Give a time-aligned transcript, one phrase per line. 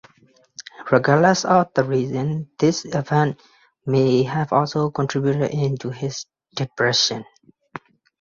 [0.91, 3.39] Regardless of the reasons, this event
[3.85, 7.23] may have also contributed to his depression.